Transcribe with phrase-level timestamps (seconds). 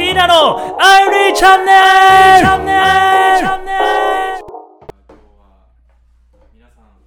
[0.00, 1.76] キーナのアイリーチャンネル。
[2.40, 2.80] チャンネル
[3.36, 5.68] チャンネル今日は
[6.56, 7.04] 皆さん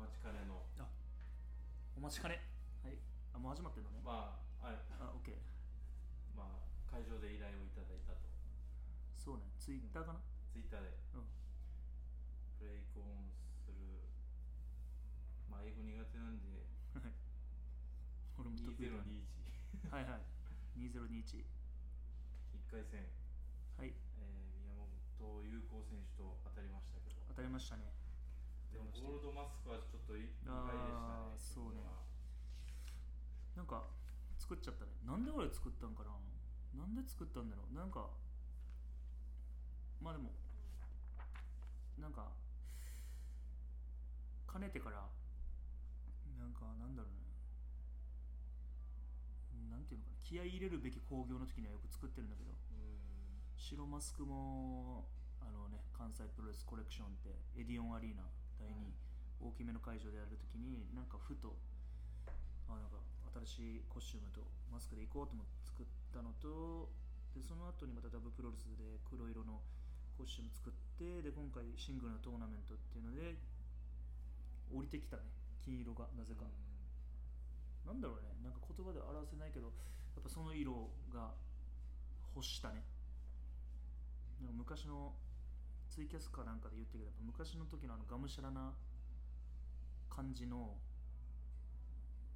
[0.00, 0.64] 待ちかねの。
[1.92, 2.40] お待ちかね。
[2.80, 2.96] はい。
[3.36, 4.00] あもう始まってんのね。
[4.00, 4.32] ま
[4.64, 5.44] あああオッケー
[6.32, 8.24] まあ会場で依頼をいただいたと。
[9.20, 9.44] そうね。
[9.60, 10.24] ツイッターかな？
[10.56, 10.96] ツイッターで。
[11.20, 11.28] うん。
[12.56, 13.28] プレイコン
[13.60, 13.76] する。
[15.52, 16.64] まあ英語苦手なんで。
[16.96, 17.12] はい。
[18.40, 19.20] 俺も得意だね。
[19.92, 20.25] 2021はいはい
[20.76, 23.00] 2021 1回戦、
[23.78, 23.88] はい。
[23.88, 27.16] えー宮本優子選手と当たりましたけど。
[27.28, 27.92] 当たりましたね。
[28.72, 31.80] でもゴールドマスクはちょっと意外でしたねそうね。
[33.56, 33.88] なんか
[34.38, 34.92] 作っちゃったね。
[35.06, 36.12] なんで俺作ったんかな？
[36.76, 37.74] なんで作ったんだろう？
[37.74, 38.10] なんか
[40.02, 40.30] まあでも
[41.98, 42.28] なんか
[44.46, 45.08] かねてから
[46.38, 47.25] なんかなんだろうね
[49.76, 52.96] なんていうのかな気合い入れるべき興行の時にはよく作ってるんだけどうん。
[53.60, 55.04] 白マスクも
[55.44, 58.24] あのね関西プロレスコレクションってエディオンアリーナ
[58.56, 58.72] 第2、
[59.44, 61.52] 大きめの会場でやるときになんかふと
[62.72, 62.98] あなんか
[63.44, 64.40] 新しいコスチュームと
[64.72, 66.88] マスクで行こうと思って作ったのと
[67.36, 69.60] でその後にまたダブプロレスで黒色の
[70.16, 73.36] コスチューム作ってで今回シングルのトーナメントっていうので
[74.72, 75.28] 降りてきたね
[75.66, 76.46] 金色がなぜか、
[77.86, 78.34] なんだろうね。
[78.42, 79.70] なんか言葉では表せないけど
[80.14, 81.32] やっぱその色が
[82.34, 82.82] 欲したね。
[84.42, 85.14] なんか昔の
[85.88, 88.74] ツイキャスかなんかで言ってるけどやっぱ昔の時のあのがむしゃらな
[90.10, 90.76] 感じの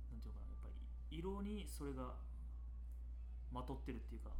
[0.08, 2.14] なんていうのかなやっぱり色にそれが
[3.52, 4.30] まとってるっていうか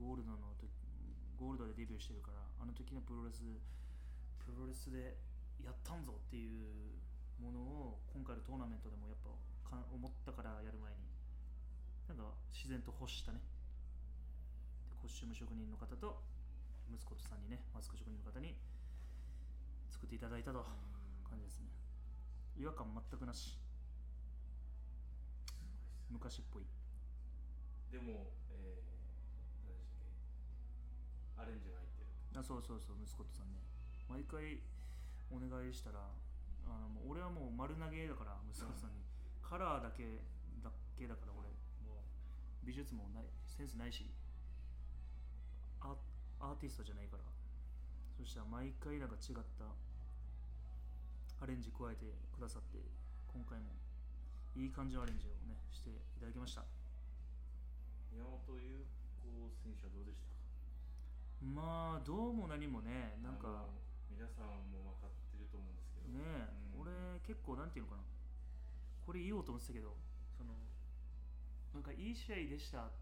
[0.00, 0.70] ゴールドの時
[1.38, 3.46] ゴールドでデビューしてるからあの時のプロレス
[4.42, 5.14] プロレスで
[5.62, 6.98] やったんぞっていう
[7.38, 9.30] ものを今回のトーナメントでもやっぱ
[9.68, 10.98] か思ったからやる前に
[12.08, 13.40] なんか自然と欲したね。
[14.88, 16.24] でコスチューム職人の方と
[16.88, 18.56] 息子とさんにねマスク職人の方に
[19.92, 20.64] 作っていただいたと。
[21.28, 21.68] 感じですね。
[22.56, 23.58] 違和感全くなし。
[26.08, 26.64] 昔っぽい。
[27.92, 30.08] でも、えー、何でしたっ
[31.36, 31.42] け？
[31.42, 33.60] アレンジが入ってるあそうそうそう息子とさんね
[34.08, 34.60] 毎回
[35.28, 39.04] お願いしたらあのもう俺はもう丸投げだから息子さんに
[39.48, 40.20] カラーだけ
[40.62, 41.48] だけだから俺。
[41.88, 44.10] もう美術もないセンスないし。
[45.80, 45.96] ア
[46.40, 47.22] アーティストじゃないから。
[48.18, 49.64] そしたら毎回なんか違った。
[51.40, 52.04] アレンジ加えて
[52.34, 52.82] くださって
[53.30, 53.70] 今回も
[54.58, 56.66] いい感じのアレンジをねしていただきました。
[58.10, 58.82] 宮本優
[59.22, 59.30] 子
[59.62, 60.26] 選手はどうでした？
[60.26, 60.34] か
[61.46, 63.70] まあどうも何もねなんか
[64.10, 66.18] 皆さんも分かってると思うんですけど。
[66.18, 66.82] ねえ、うん。
[66.82, 66.90] 俺
[67.22, 68.17] 結構なんていうのかな
[69.08, 69.96] これ言おうと思ってたけど
[70.36, 70.52] その
[71.72, 72.92] なんかいい試合でした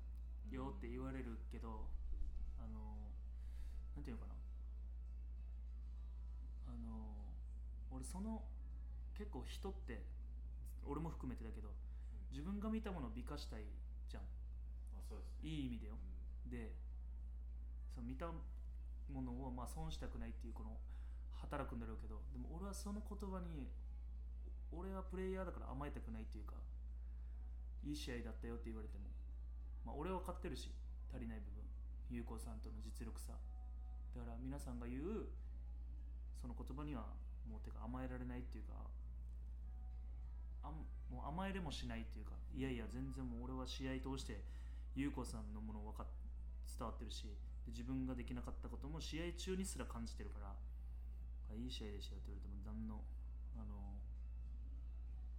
[0.54, 1.90] よって言われるけど、
[2.62, 2.94] あの
[3.96, 4.38] なんていうのかな。
[6.70, 6.94] あの
[7.90, 8.46] 俺その
[9.18, 10.04] 結構人って
[10.86, 11.74] 俺も含めてだけど
[12.30, 13.66] 自分が見たものを美化したい
[14.08, 14.22] じゃん。
[14.22, 15.50] あそうですね。
[15.50, 15.98] いい意味でよ。
[15.98, 16.50] うん。
[16.50, 16.70] で
[17.92, 18.30] その見た
[19.10, 20.78] ものをまあ損したくないっていうこの
[21.34, 23.66] 働くんだろうけどでも俺はその言葉に
[24.72, 26.54] 俺はプレイヤーだから甘えたくないっていうか
[27.84, 29.06] いい試合だったよって言われても、
[29.84, 30.70] まあ、俺は勝ってるし
[31.12, 31.62] 足りない部分。
[32.10, 33.34] 優子さんとの実力差。
[34.14, 35.26] だから皆さんが言う
[36.40, 37.02] その言葉には
[37.50, 38.74] もうてか甘えられないっていうか
[40.62, 40.70] あ
[41.12, 44.40] もう甘えれもしないっていうかいやいや全然もう俺は試合通して
[44.94, 46.06] 優子さんのもの分かっ
[46.76, 47.24] 伝わってるし
[47.64, 50.52] で自分ができなかったことも試合中にすら感じてるから
[51.56, 53.15] いい試合でしたよって言われても何のあの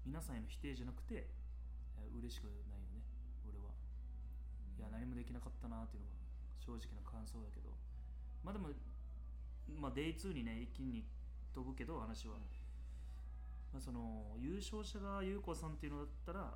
[0.08, 1.28] 皆さんへの否定じゃなくて
[2.00, 3.04] え嬉しくないよね。
[3.44, 3.76] 俺は。
[4.80, 6.16] いや何もできなかったなっていうのが
[6.64, 7.76] 正直な感想だけど。
[8.40, 8.72] まあでも
[9.76, 11.04] まあ Day2 にね一気に
[11.52, 12.40] 飛ぶけど話は、
[13.74, 16.56] まあ、その優勝者が優子さんっていうのだったら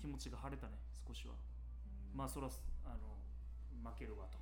[0.00, 0.72] 気持ちが晴れたね
[1.06, 1.34] 少しは。
[2.16, 4.38] まあそらあの負けるわと。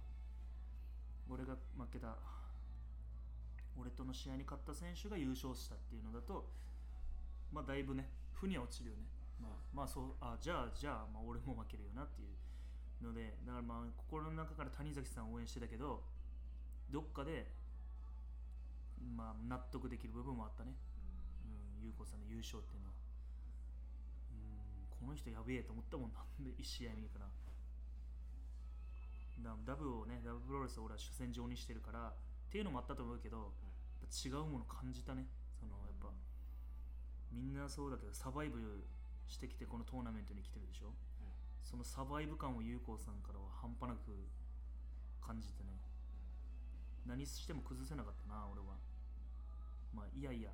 [1.27, 2.15] 俺が負けた。
[3.77, 6.49] 俺との試合に勝った選手が優勝したっていうのだと
[7.57, 9.09] まあだいぶね負には落ちるよね。
[9.41, 12.37] まあまあそうあじゃあじゃあ、まあ、俺も負けるよなっていう
[13.01, 16.05] のでだからまあ心の中から谷崎さんを応援してたけど
[16.93, 17.49] どっかで
[19.01, 20.77] まあ納得できる部分もあったね。
[21.81, 22.95] うん、優子さんの優勝っていうのは、
[25.01, 26.21] うん、この人やべえと思ったもんな。
[26.21, 27.27] んで1試合目から。
[29.41, 32.13] だダブをねダブプロレスを俺は主戦場にしてるからっ
[32.51, 33.53] ていうのもあったと思うけど
[34.09, 35.27] 違うもの感じたね
[37.37, 38.57] みんなそうだけどサバイブ
[39.29, 40.97] してきてこのトーナメントに来てるでしょ？
[41.63, 44.09] そのサバイブ感を優子さんからは半端なく
[45.21, 45.77] 感じてね。
[47.05, 48.79] 何しても崩せなかったな俺は。
[49.93, 50.51] まあいやいや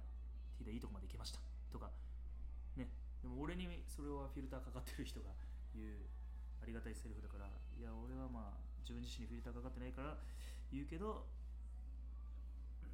[0.59, 1.39] ティーダいいとこまで行けました。
[1.71, 1.93] とか。
[2.77, 2.89] ね。
[3.23, 5.31] でも俺にそれはフィルターかかってる人が
[5.77, 5.95] 言う
[6.63, 7.47] ありがたいセリフだから。
[7.79, 10.17] いや俺はまあ自分自身にフィルターかかってないから
[10.73, 11.29] 言うけど
[12.83, 12.89] う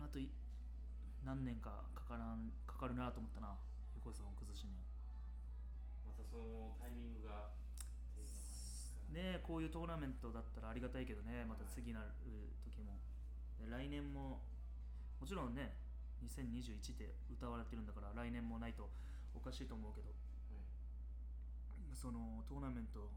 [0.00, 0.28] んあとい
[1.24, 3.56] 何年かかからんかかるなと思ったな。
[3.96, 4.76] 横井さんを崩しに。
[6.04, 7.50] またそのタイミングが。
[9.10, 11.44] ねこういうトーナメントだったらありがたいけどね。
[11.44, 12.08] また次なる
[12.64, 12.98] 時も。
[13.58, 14.40] で来年も
[15.20, 15.74] もちろんね
[16.24, 18.88] 2021って歌われてるんだから来年もないと
[19.34, 20.08] おかしいと思うけど。
[20.08, 20.62] はい。
[21.94, 23.10] そのトーナメント、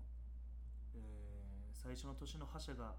[0.95, 1.33] えー
[1.83, 2.95] 最初の年の覇者が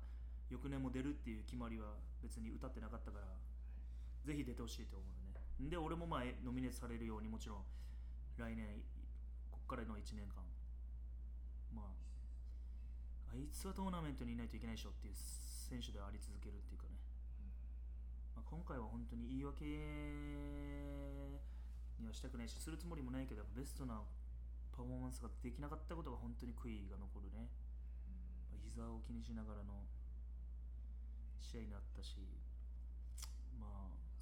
[0.51, 3.25] 翌年も出るっていう決まりは別に歌ってなかったから
[4.25, 5.09] ぜひ出てほしいと思う
[5.63, 5.69] ね。
[5.71, 7.65] で俺もまあノミネートされるようにもちろん
[8.37, 8.83] 来年
[9.53, 10.43] こっからの1年間
[11.71, 11.83] ま
[13.31, 16.99] ああいつはトーナメントにいないといけないでしょっていう選手であり続けるっていうかね、
[18.35, 19.65] まあ、今回は本当に言い訳
[22.01, 24.03] にはしたくないしするつもりもないけどベストな
[24.75, 27.47] パフォーマンスができなかったことが本当に悔いが残るね。
[28.51, 29.87] まあ膝を気にしながらの
[31.39, 32.19] 試合になったし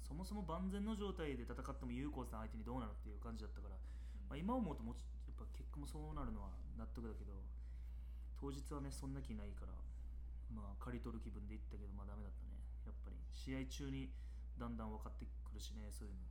[0.03, 3.75] そもそも万全の状態で戦っても有効さん相手にどうなのっていう感じだったから、
[4.29, 7.33] まあ、今思うともちやっぱ結果もそうなるのは納得だけど
[8.37, 9.73] 当日はねそんな気ないから
[10.51, 12.53] まあ刈り取る気分でいったけどまあダメだったね。
[12.85, 14.11] やっぱり試合中に
[14.59, 16.27] だんだん分かってくるしねそういうの。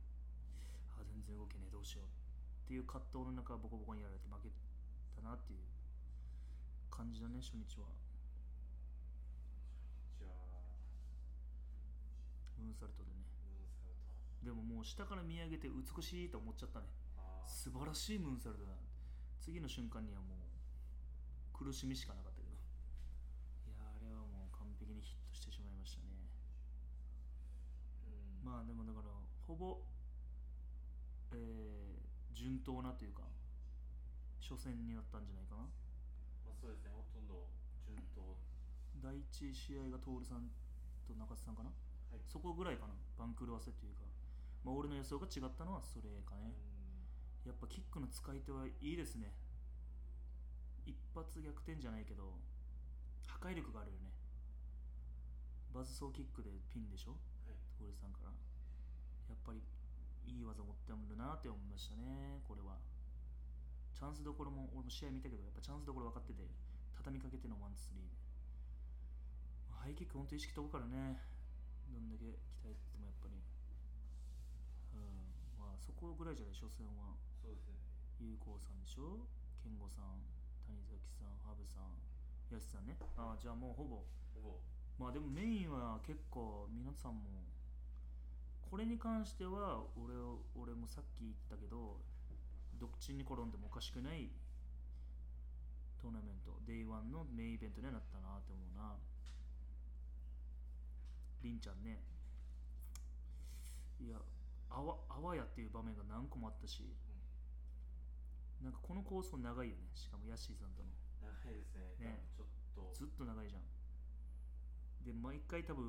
[0.95, 4.53] あ全然動けねえどうしようっていう葛藤の中ボコボコにやられて負け
[5.17, 5.65] たなっていう
[6.93, 7.89] 感じだね初日は。
[10.21, 10.31] じゃあ
[12.61, 13.22] ムーンサルトでね
[14.43, 16.85] でももう下から見上げて美しいと思っちゃったね。
[17.47, 18.75] 素晴らしいムーンサルトだ
[19.39, 22.55] 次の瞬間にはもう苦しみしかなかったけど。
[23.67, 26.11] いやあれはもう完璧にヒットしてしまいましたね。
[28.07, 28.43] うん。
[28.43, 29.11] まあでもだから
[29.47, 29.79] ほぼ
[31.31, 33.23] えー順当なというか
[34.41, 35.63] 初戦になったんじゃないかな。
[36.43, 36.91] まあそうですね。
[36.91, 37.47] ほとんど
[37.87, 38.35] 順当。
[38.99, 40.51] 第一試合が徹さん
[41.07, 41.71] と中津さんかな。
[42.11, 42.21] はい。
[42.27, 42.95] そこぐらいかな。
[43.17, 44.03] 番狂わせというか
[44.63, 46.55] まあ俺の予想が違ったのはそれかね、
[47.45, 49.33] やっぱキックの使い手はいいですね。
[50.85, 52.39] 一発逆転じゃないけど
[53.27, 54.11] 破壊力があるよね。
[55.73, 57.11] バズソーキックでピンでしょ？
[57.47, 57.55] はい。
[57.79, 58.31] 徹さんから。
[59.27, 59.63] やっぱり
[60.27, 62.77] いい技持ってるなって思いましたねこれは。
[63.95, 66.43] チャンスどころも俺も試合見たけどやっぱチャンスどころ分かってて
[66.95, 68.11] 畳みかけてのワンツースリーで。
[69.71, 71.19] ハイキック本当意識飛ぶからね。
[71.89, 73.39] どんだけ鍛えててもやっぱり
[74.93, 75.07] うん
[75.57, 77.15] まあそこぐらいじゃない初戦は。
[77.39, 77.79] そうですね。
[78.19, 79.23] 有効さんでしょ？
[79.63, 80.19] 健吾さん
[80.67, 81.95] 谷崎さん羽生さん
[82.51, 82.99] 安さんね。
[83.15, 84.03] ああじゃあもうほぼ。
[84.35, 84.59] ほぼ。
[84.99, 87.47] まあでもメインは結構皆さんも
[88.69, 91.97] これに関しては俺を俺もさっき言ったけど
[92.79, 94.27] どっちに転んでもおかしくない
[96.01, 98.99] トーナメント Day1 のメインイベントにはなったなって思うな。
[101.41, 101.99] りんちゃんね。
[103.99, 104.17] いや
[104.73, 106.81] あわあわやっていう場面が何個もあったし、
[108.61, 110.89] なんかこの構想長いよねしかもヤッシーさんとの。
[111.21, 111.93] 長いですね。
[111.99, 112.25] ね。
[112.33, 112.89] ちょっと。
[112.97, 113.63] ずっと長いじゃん。
[115.05, 115.85] で毎回多分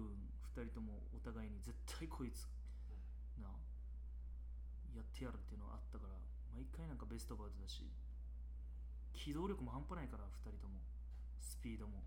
[0.53, 2.51] 2人ともお互いに絶対こいつ
[3.39, 3.49] な
[4.95, 6.19] やってやるっていうのがあったから
[6.51, 7.87] 毎回なんかベストバウトだし
[9.15, 10.83] 機動力も半端ないから2人とも。
[11.41, 12.03] スピードも。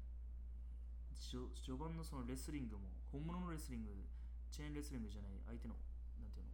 [1.18, 3.90] 序序盤のそのレスリングも本物のレスリング
[4.52, 5.74] チェーンレスリングじゃない相手の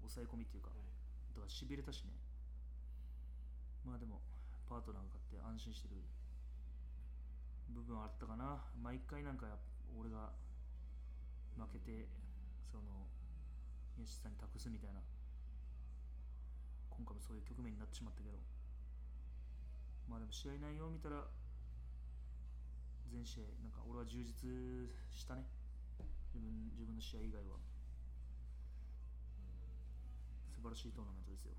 [0.07, 0.85] 抑え込みっていうかはい。
[1.33, 2.11] だからしびれたしね。
[3.83, 4.21] まあでも
[4.67, 5.99] パートナーが勝って安心してる
[7.71, 8.63] 部分はあったかな。
[8.79, 9.59] 毎回なんか
[9.97, 10.31] 俺が
[11.57, 12.07] 負けて
[12.71, 13.07] その
[13.97, 15.01] 宮下さんに託すみたいな
[16.89, 18.37] 今回もそういう局面になってしまったけど。
[20.09, 21.25] まあでも試合内容を見たら
[23.09, 24.33] 全試合なんか俺は充実
[25.09, 25.45] したね。
[26.33, 27.57] 自分自分の試合以外は。
[27.57, 27.72] 素
[30.63, 31.51] 晴らしいトーナメントですよ。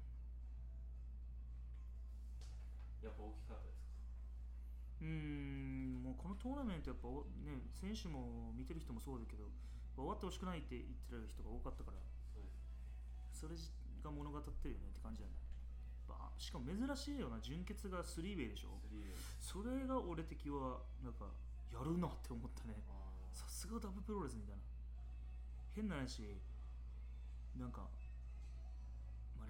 [3.05, 5.05] やっぱ大きかったですか？
[5.05, 9.45] うーんもうこのトーナメントやっぱおね選手も見てる人もそうだけど
[9.95, 12.01] 終わってほしくないって言ってる人が多かったから。
[13.35, 13.55] それ
[14.03, 15.35] が物語ってるよねって感じだね。
[16.09, 17.39] ばしかも珍しいよな。
[17.41, 18.81] 純潔がスリーウェイでしょ。
[19.39, 21.27] それが俺的はなんか
[21.69, 22.81] やるなって思ったね。
[23.33, 24.63] さすがダブプロレスみたいな。
[25.75, 26.41] 変な話
[27.59, 27.91] なんか、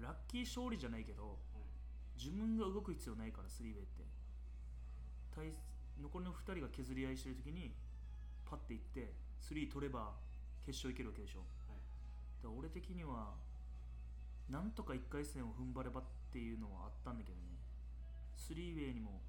[0.01, 1.65] まあ、ラッキー勝利じゃないけどはい
[2.17, 4.05] 自分が動く必要ないからスリーウェイって。
[5.35, 5.51] 対
[6.01, 7.75] 残りの2人が削り合いしてる時に
[8.47, 9.11] パッていって
[9.43, 10.15] 3取れば
[10.65, 11.43] 決勝いけるわけでしょ。
[11.67, 12.47] はい。
[12.47, 13.35] 俺的には
[14.49, 17.59] なんとか1回戦を踏ん張ればっていうのはあったんだけどね。
[18.37, 19.19] スリーウェイにも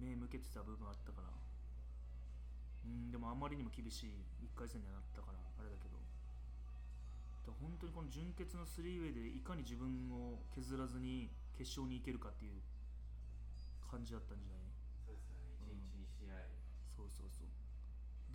[0.00, 1.28] 目向けてた部分あったから。
[2.86, 5.97] うんでもあまりにも厳しい1回戦にはなったからあれだけど
[7.48, 12.60] だ本当にこの準決のスリーウェイでいかに自分を削らずに決勝に行けるかっていう
[13.88, 14.68] 感じだったんじゃない？
[15.08, 15.72] そうですよね。
[15.72, 15.80] うん。
[15.80, 16.36] 一日二試合。
[16.92, 17.48] そうそうそう。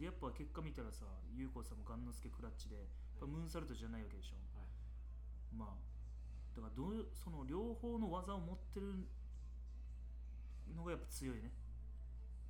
[0.01, 2.85] でやっぱ結果見たらさ優子さんも雁之助クラッチでやっ
[3.21, 4.67] ぱムーンサルトじゃないわけでしょ、はい。
[5.53, 5.77] まあ
[6.57, 9.05] だからどうその両方の技を持ってる
[10.73, 11.53] のがやっぱ強いね。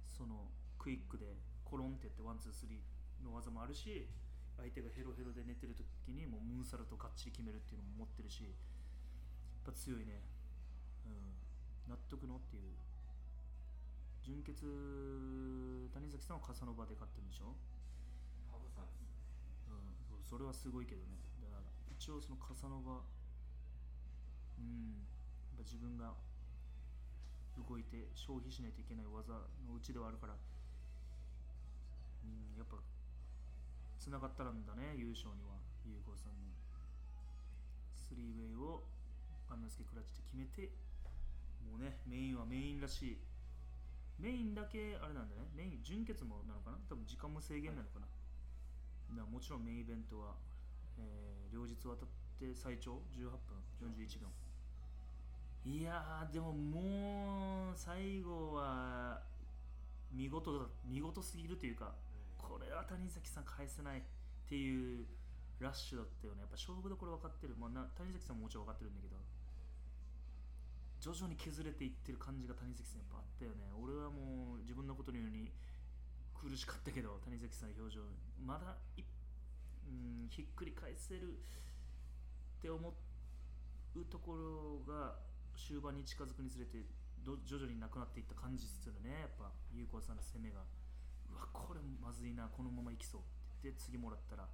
[0.08, 0.48] その
[0.80, 4.08] クイックでコロンってやってワンツースリーの技もあるし
[4.58, 8.54] 相手がヘロヘロで寝てる時にもうムーンサルトをがっちり決めるっていうのも持ってるしやっ
[9.66, 10.24] ぱ強いね。
[11.06, 11.92] うん。
[11.92, 12.72] 納得のっていう。
[14.24, 14.64] 準決
[15.92, 17.52] 谷崎さんはカサノバで勝ってるんでしょ？
[18.56, 19.04] 羽生さんです
[19.68, 21.20] うん、それはすごいけどね。
[21.44, 23.04] だから一応そのカサノバ
[24.60, 25.04] うん。
[25.52, 26.16] やっぱ自分が
[27.60, 29.36] 動いて消費しないといけない技
[29.68, 30.40] のうちではあるから。
[32.24, 32.56] うん。
[32.56, 32.80] やっぱ
[34.04, 35.56] つながったらんだね優勝には
[35.88, 36.52] 優子さんの
[37.96, 38.84] スリーウェイを
[39.48, 40.76] アンナスケクラッチで決めて
[41.64, 43.18] もうねメインはメインらしい。
[44.20, 45.48] メインだけあれなんだね。
[45.56, 46.78] メイン準決もなのかな？
[46.88, 50.36] 多分時間も制限なのかな、だからもちろんメインイベントは、
[51.00, 54.28] えー両日渡って最長？18分？41秒？
[55.66, 59.22] いやでももう最後は
[60.12, 61.96] 見事だ見事すぎるというか
[62.44, 64.02] これは谷崎さん返せないっ
[64.46, 65.08] ていう
[65.60, 66.42] ラッシュだったよね。
[66.42, 69.16] やっぱ勝負どころ分かってる、まあ、な谷崎さんももちろん分かってるんだけど
[71.00, 73.72] 徐々に削れていってる感じが谷崎さんやっぱあったよね。
[73.80, 75.52] 俺はもう自分のことのように
[76.36, 78.04] 苦しかったけど谷崎さんの表情
[78.44, 79.04] まだい
[79.88, 81.40] うんひっくり返せる
[82.60, 82.80] って思
[83.96, 85.16] うところが
[85.56, 86.84] 終盤に近づくにつれて
[87.24, 89.22] 徐々になくなっていった感じすよね。
[89.22, 90.64] やっぱ優子さんの攻めが。
[91.34, 93.24] うわこれまずいなこのままいきそうっ
[93.60, 94.46] て言って次もらったら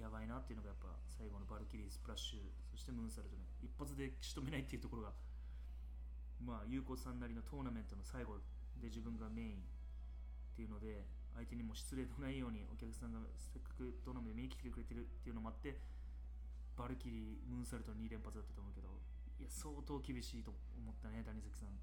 [0.00, 5.12] やばいなっていうのがやっぱ最後のバルキリースプラッシュそしてムーンサルトね一発で仕留めないっていうところが
[6.40, 8.40] まあ優子さんなりのトーナメントの最後
[8.80, 11.04] で自分がメインっていうので
[11.36, 15.76] 相手にも失礼のないようにお客さんがせっかくトーナメント見に来てくれてるっていうのもあって
[16.80, 18.88] バルキリームーンサルト2連発だったと思うけど
[19.36, 21.76] いや相当厳しいと思ったね谷崎さん。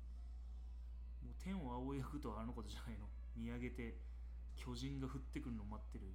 [1.26, 3.10] もう天を仰ぐとはあのことじゃないの。
[3.36, 3.98] 見上げて
[4.58, 6.12] 巨人が降ってくるのを待ってる。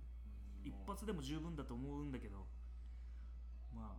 [0.62, 2.46] 一発でも十分だと思うんだけど
[3.74, 3.98] ま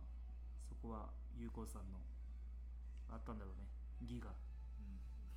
[0.64, 2.00] そこは有効さんの
[3.12, 3.68] あったんだろうね。
[4.00, 4.32] 義が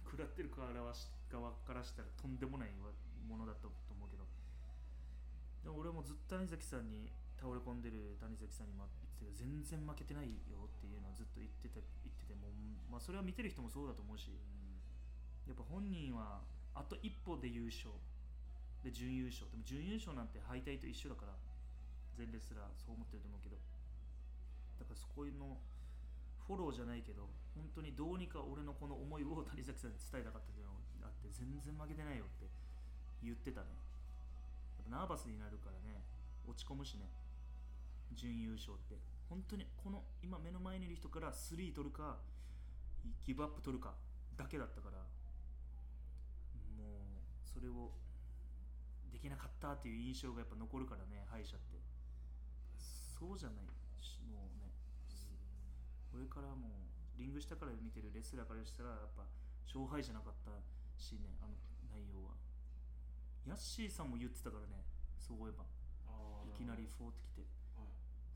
[0.05, 2.91] 食らってる側し側からしたらとんでもないわ
[3.27, 4.23] ものだったと思うけど。
[5.63, 12.55] でも俺もずっと谷崎さんに倒れ込んでる谷崎さんにも言ってたけど全然負けてないよっていうのをずっと言ってた言っててもう、
[12.87, 14.31] まあ、それは見てる人もそうだと思うし
[15.45, 16.39] やっぱ本人は
[16.73, 17.91] あと一歩で優勝
[18.88, 19.51] で準優勝。
[19.51, 21.36] でも準優勝なんて敗退と一緒だから
[22.15, 23.60] 全レスラーそう思ってると思うけど。
[24.79, 25.60] だからそこの
[26.48, 32.48] フォローじゃないけど本当にどうにか俺のこの思いを谷崎さんに伝えたかったっていうのがあって全然負けてないよって
[33.20, 33.75] 言ってたね。
[34.79, 36.00] やっぱナーバスになるからね
[36.48, 37.12] 落ち込むしね。
[38.15, 38.96] 準優勝って。
[39.27, 42.24] 本当にこの今目の前にいる人から3取るか
[43.25, 43.91] ギブアップ取るか
[44.38, 45.03] だけだったから
[46.79, 47.91] もうそれを
[49.27, 51.75] できなかったっていう印象がやっぱ残るからね敗者って。
[52.79, 53.67] そうじゃない。
[54.00, 54.72] しもうね
[56.07, 59.27] これからもうリング下から見てるレスラーからしたらやっぱ
[59.67, 60.55] 勝敗じゃなかった
[60.96, 61.60] しねあの
[61.91, 62.39] 内容は。
[63.43, 64.88] ヤッシーさんも言ってたからね
[65.19, 65.67] そういえば。
[66.48, 67.43] いきなりフォーってきて。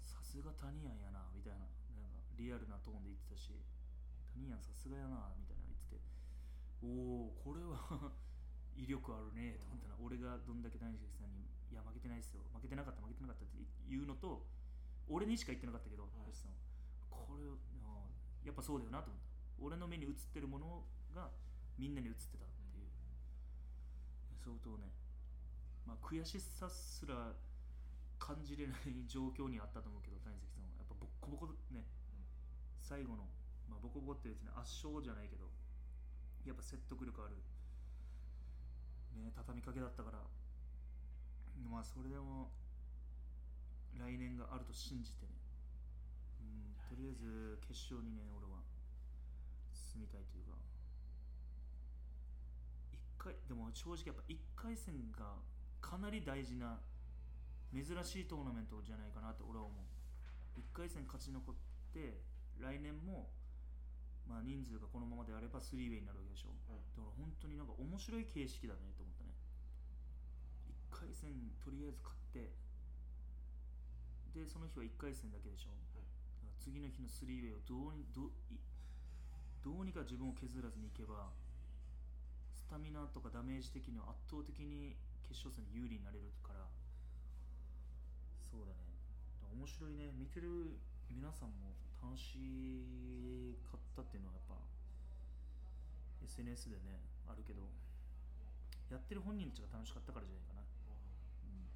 [0.03, 1.71] さすがタニヤンやなみたいな。
[1.95, 3.55] なんかリアルなトーンで言ってたし
[4.36, 6.03] タニヤンさすがやなみたいな言ってて。
[6.83, 8.12] おおこれは
[8.75, 12.41] 威力あるねと思ったら、俺がどんだけ谷崎さんに「いや負けてないっすよ。
[12.53, 14.45] 負けてなかった負けてなかった」って言うのと
[15.07, 16.31] 俺にしか言ってなかったけど、はい。
[16.31, 16.57] 吉さんは
[17.09, 17.43] これ
[18.45, 19.29] やっぱそうだよなと思った。
[19.61, 21.29] 俺の目に映ってるものが
[21.77, 22.89] みんなに映ってたっていう。
[24.41, 24.89] 相当ね
[25.85, 27.35] まあ悔しさすら
[28.17, 30.69] 感じれない状況にあったと思うけど谷崎さんは。
[30.77, 31.85] やっぱボッコボコね。
[32.79, 33.23] 最後の、
[33.69, 35.47] まあ、ボコボコって別に圧勝じゃないけど
[36.43, 37.37] やっぱ説得力ある、
[39.15, 40.19] ね、畳みかけだったから。
[41.69, 42.51] まあそれでも
[43.99, 45.31] 来年があると信じてね、
[46.41, 48.63] うん、とりあえず決勝にね俺は
[49.69, 50.61] 進みたいというか。
[53.21, 55.37] 回でも正直やっぱ1回戦が
[55.79, 56.81] かなり大事な
[57.69, 59.85] 珍しいトーナメントじゃないかなって俺は思う。
[60.57, 61.55] 1回戦勝ち残っ
[61.93, 62.17] て
[62.59, 63.29] 来年も
[64.31, 66.55] まあ人数がこのままであればスリーウェイになるわけでしょ。
[66.71, 66.79] はい。
[66.95, 69.35] だから本当になんか面白い形式だねと思ったね。
[70.88, 72.55] 1回戦とりあえず勝って
[74.31, 75.83] でその日は1回戦だけでしょ、はい。
[75.91, 76.07] だか
[76.47, 78.31] ら次の日のスリーウェイをどうにど
[79.59, 81.35] どうにか自分を削らずにいけば
[82.55, 84.95] スタミナとかダメージ的には圧倒的に
[85.27, 86.63] 決勝戦に有利になれるから。
[88.47, 88.95] そうだね。
[89.51, 90.15] 面白いね。
[90.15, 90.79] 見てる
[91.11, 94.58] 皆さんも楽しかったっていうのはやっぱ
[96.25, 97.70] SNS でねあるけど
[98.89, 101.70] やってる本人たちが楽しかったからじゃないかな、うん、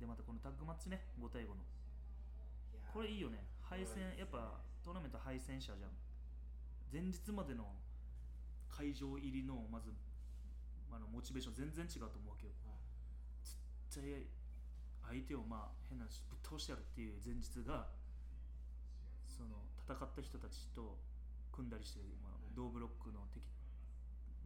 [0.00, 1.60] でまたこのタッグマッチね5対5の。
[2.96, 3.44] これいいよね。
[3.60, 5.92] 敗戦やっぱトーナメント敗戦者じゃん。
[6.88, 7.76] 前日までの
[8.70, 9.92] 会場入りのまず
[10.90, 12.52] あのモチベーション全然違うと思うわけよ。
[12.64, 12.80] はい。
[13.44, 13.60] 絶
[13.92, 14.24] 対
[15.04, 17.92] 相手をまあ変な話ぶっ倒してやるっていう前日が
[19.36, 20.96] その戦った人たちと
[21.52, 23.44] 組んだりして、まあはい、同ブロックの敵,、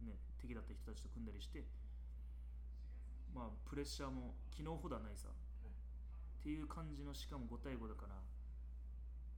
[0.03, 1.63] ね、敵だった人たちと組んだりして
[3.33, 8.19] まあプレッシャーも昨日ほどはないさ、っていう感じのしかも5対5だから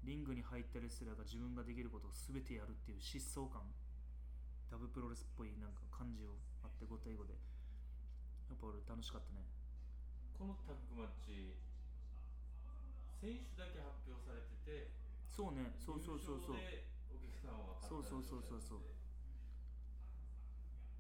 [0.04, 3.64] リングに入ったレスラーが自分ができることを全てやるっていう疾走感。
[4.68, 7.40] ダブプロレスっぽいなんか感じをあって5対5で。
[8.52, 9.48] やっぱ俺楽しかったね。
[10.36, 11.56] このタッグマッチ
[13.16, 14.92] 選手だけ発表されてて
[15.34, 15.74] そうね。
[15.82, 16.58] そうそうそうそう。
[17.82, 18.82] そうそうそうそうそう。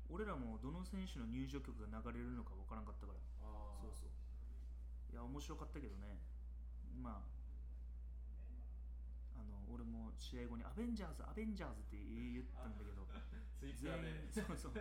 [0.10, 3.20] 俺らもどの選手の入場曲が流れるのか分からんかったから。
[3.78, 5.13] そうそう。
[5.13, 6.18] いや面白かったけどね。
[6.98, 7.30] まあ
[9.38, 13.06] あの俺も試合後に「アベンジャーズアベンジャーズ」って言ったんだけど。
[13.62, 14.74] 全員そうそう。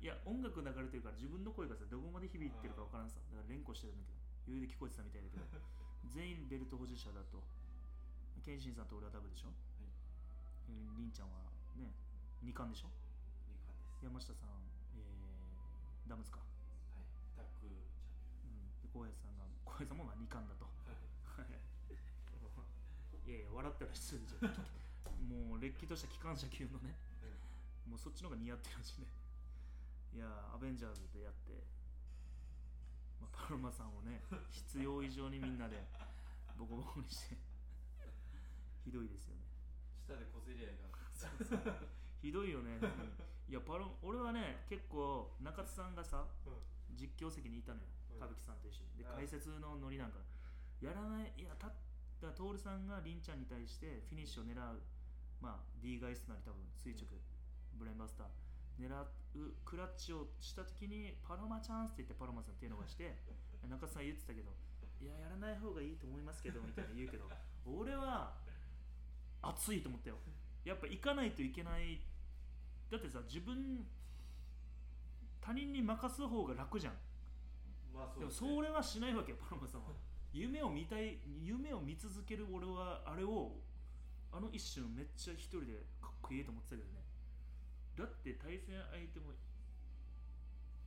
[0.00, 3.20] いや音楽流れてるから自分の声がさどこまで響いてるか分からんさ。
[3.30, 4.18] だから連呼してるんだけど。
[4.50, 5.46] 余裕で聞こえてたみたいだけど。
[6.10, 7.42] 全員ベルト保持者だと
[8.40, 9.52] ケンシンさんと俺はダブでしょ、
[10.68, 11.38] えーりんちゃんは
[11.76, 11.92] ね
[12.44, 12.90] 2冠でしょ？
[13.48, 14.04] 二冠です。
[14.04, 14.50] 山下さん、
[14.96, 16.44] えーダムズか、は
[17.02, 17.06] い。
[17.36, 20.66] タッグチャンうん、で浩平さんが 浩平さんもまあ2冠だと。
[20.66, 21.60] ピオンはい。
[23.28, 25.28] いやいや笑ったら失礼じゃん。
[25.28, 26.96] もうれっきとした機関車級のね。
[27.86, 29.06] もうそっちの方が似合ってるしね。
[30.14, 31.62] いやーアベンジャーズでやって、
[33.20, 35.86] まあ、パロマさんをね必要以上にみんなで
[36.58, 37.36] ボコボコにして
[38.84, 39.42] ひどいですよね。
[40.06, 40.90] 下で小競り合いが
[42.20, 42.78] ひどいよね。
[43.48, 46.26] いやパロ俺はね結構中津さんがさ
[46.94, 47.86] 実況席にいたのよ。
[48.10, 48.16] うん。
[48.16, 48.98] 歌舞伎さんと一緒に。
[48.98, 50.18] で解説のノリなんか。
[50.80, 54.80] やらないいやただ徹さんが凛ちゃんに対してフィニッシュを狙う
[55.40, 57.04] まあ D ガイスなり多分垂直、
[57.76, 58.28] ブレインバスター
[58.80, 63.16] 狙うクラッチをした時にパロマチャンスって言ってパロマさん手伸ばして
[63.68, 64.52] 中津さん言ってたけど
[65.00, 67.28] いややらない方がいいと思いますけどみたいな言うけど
[67.64, 68.40] 俺は
[69.42, 70.16] 熱いと思ったよ。
[70.64, 72.00] やっぱ行かないといけない。
[72.90, 73.86] だってさ自分
[75.40, 76.94] 他人に任す方が楽じゃん。
[77.94, 79.88] まあそうでもですねそれはしないわけよパロマさんは。
[80.32, 83.56] 夢を見たい夢を見続ける俺はあれを
[84.32, 87.00] あの一瞬めっちゃ一人でかっこいいと思ってたけどね。
[87.96, 89.32] だって対戦相手も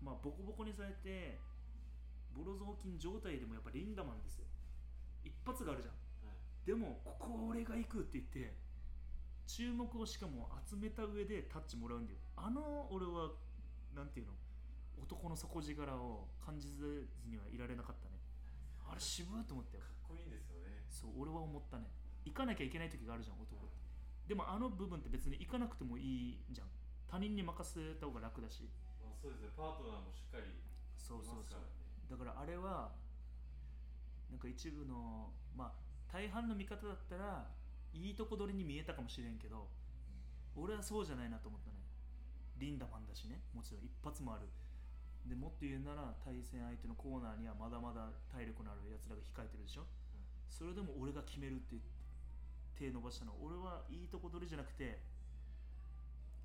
[0.01, 1.39] まあボコボコにされて
[2.31, 4.45] ボロ雑巾状態でもやっぱリンダマンですよ。
[5.23, 5.93] 一発があるじゃん。
[5.95, 6.02] はい
[6.65, 8.53] でもここ俺が行くって言って
[9.45, 12.19] 注目をしかも集めた上でタッチもらうんだよ。
[12.37, 13.31] あの俺は
[13.93, 14.33] なんていうの
[15.03, 18.15] 男の底力を感じずにはいられなかったね。
[18.87, 19.83] あれ渋いと思ったよ。
[19.83, 20.85] かっこいいんですよね。
[20.87, 21.91] そう俺は思ったね。
[22.23, 23.75] 行かなきゃいけない時があるじゃん男って。
[24.27, 26.67] でもあの部分って別に行かなくてもいいじゃん。
[27.11, 28.71] 他人に任せた方が楽だし。
[29.03, 30.55] まあそうですねパートナーもしっかりい
[30.95, 31.67] そうそうそう。
[32.09, 32.95] だからあれは
[34.31, 35.82] なんか一部のまあ
[36.13, 37.49] 大半の見方だったら
[37.91, 39.65] いいとこ取りに見えたかもしれんけど
[40.53, 41.81] 俺はそうじゃないなと思ったね。
[42.61, 43.41] リンダマンだしね。
[43.57, 44.45] もちろん一発もある。
[45.25, 49.89] でもっと言うなら対戦相手のコーナーにはまだまだ体力のあるやつらが控えてるでしょ。
[50.53, 51.81] それでも俺が決めるって
[52.77, 53.33] 手伸ばしたの。
[53.41, 55.01] 俺はいいとこ取りじゃなくて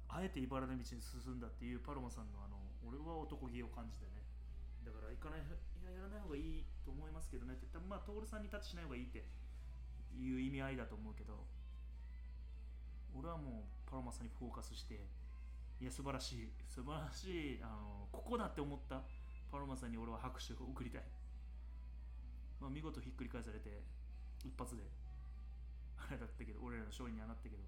[0.09, 2.57] あえて茨の道に進んだっていうパロマさんのあの
[2.89, 4.25] 俺は男気を感じてね。
[4.81, 9.29] だから行かないいややらない方がいいと思いますけどねって言ったらまあ徹さんにタッチしない方がいいって
[10.21, 11.47] いう意味合いだと思うけど
[13.15, 15.01] 俺はもうパロマさんにフォーカスして
[15.81, 19.03] いや素晴らしい素晴らしいあのここだって思った
[19.51, 21.03] パロマさんに俺は拍手を送りたい、
[22.61, 23.83] まあ、見事ひっくり返されて
[24.45, 24.83] 一発で
[25.97, 27.63] あれだったけど俺らの勝利にはなったけど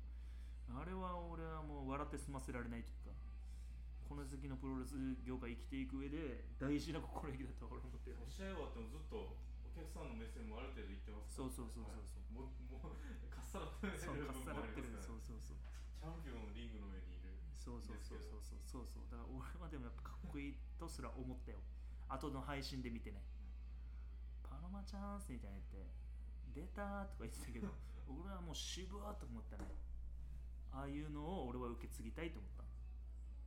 [0.70, 3.14] あれは俺はもう笑って済ませられないというか
[4.10, 8.18] この先のプロレス業界生きていく上で大事な心意気だと俺は思ってる。
[8.26, 9.38] 試合終わってもずっと
[9.80, 12.36] 客さんの目線もある程度いってますそうそうそうそうそう。
[12.36, 12.52] はい。
[12.52, 15.60] もうもうかっさらってるそうかっさらってるそうそうそう。
[15.96, 19.08] チャンピオンのリングの上にいるそうそうそうそうそうそうそう。
[19.08, 21.58] だから俺はでもやっぱかっこいいとすら思ったよ。
[22.12, 23.22] 後の配信で見てね
[24.42, 25.88] パノマチャンスみたいな言って
[26.52, 27.72] 出たとか言ってたけど
[28.10, 29.64] 俺はもう渋ーと思ったね。
[30.72, 32.64] ああいうのを俺は受け継ぎたいと思った。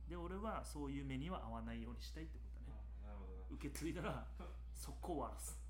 [0.08, 2.74] で俺はそういう目には合わないようにしたいって思ったね。
[3.50, 4.26] 受け継いだら
[4.74, 5.63] 速攻終わらす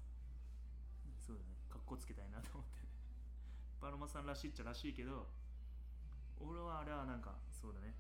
[1.95, 2.91] こつけたいなと思ってね。
[3.81, 5.31] パロマさんらしいっちゃらしいけど
[6.41, 7.95] 俺はあれはなんかそうだね。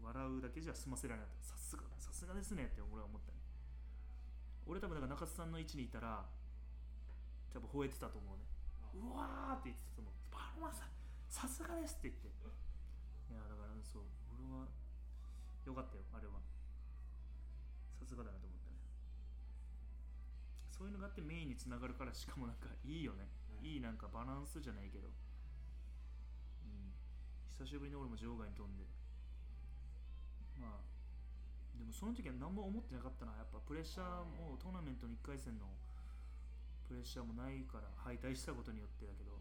[0.00, 2.66] 笑うだけじゃ済ませられなかったさすがさすがですね。
[2.66, 3.38] って俺は思ったね。
[4.66, 6.24] 俺多分だから中津さんの位置にいたら
[7.52, 8.46] 多分吠えてたと思うね。
[8.94, 10.14] うわーって言ってたと思う。
[10.30, 10.88] パロマさん
[11.28, 12.28] さすがですって言って。
[13.30, 14.04] いやだからそう。
[14.30, 14.66] 俺は
[15.66, 16.40] よかったよあれは。
[17.98, 18.49] さすがだなと
[20.80, 23.28] そういうのがあってメインにつながるからしかもなんかいいよね、
[23.60, 23.68] うん。
[23.68, 25.12] いいなんかバランスじゃないけど、
[26.64, 26.96] うん、
[27.52, 28.88] 久しぶりに俺も場外に飛んで。
[30.56, 30.88] まあ
[31.76, 33.36] でもその時は何も思ってなかったな。
[33.36, 35.68] やっぱプレッシャーもトーナメントの1回戦の
[36.88, 39.36] プレッシャーもないから敗退したことによってだけど。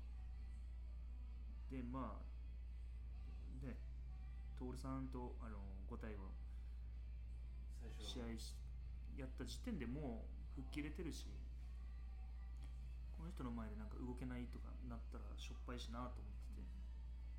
[1.71, 3.79] でまあね
[4.59, 5.55] 徹さんとあの
[5.87, 6.19] 5対5
[7.79, 8.59] 最初試合し
[9.15, 11.25] やった時点でもう吹っ切れてるし
[13.15, 16.63] この人の前でなんか動けないとかなったらしょっぱいしなと思ってて。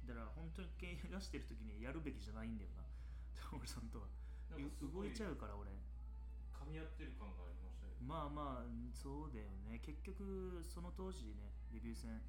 [0.08, 2.84] だから本当に怪我してる時にやるべきじゃないんだよな。
[3.32, 4.08] 徹さんとは。
[4.82, 5.70] 動いちゃうから俺。
[6.52, 7.96] 噛み合ってる感がありましたよ。
[8.04, 9.80] まあまあそうだよね。
[9.80, 12.20] 結局その当時ねデビュー戦。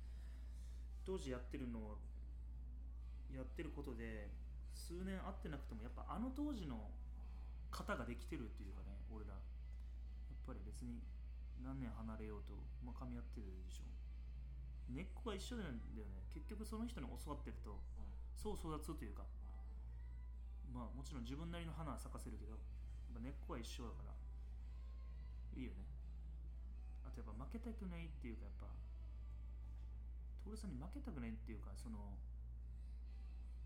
[1.03, 1.97] 当時やってるのを
[3.33, 4.29] やってることで
[4.75, 6.91] 数年会ってなくてもやっぱあの当時の
[7.71, 9.33] 型ができてるっていうかね俺ら
[10.51, 10.99] ぱり別に
[11.63, 13.87] 何年離れようと、まあ、噛み合ってるでしょ。
[14.91, 16.27] 根っこが一緒なんだよね。
[16.27, 19.23] 結局その人に教わってるとはいそう育つというか。
[20.75, 22.59] まあもちろん自分なりの花は咲かせるけどやっ
[23.15, 24.11] ぱ根っこは一緒だから。
[25.55, 25.87] いいよね。
[27.07, 28.67] あとやっぱ負けたくないっていうかやっぱ
[30.43, 32.19] 徹さんに負けたくないっていうかその